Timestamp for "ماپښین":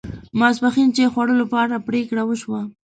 0.39-0.89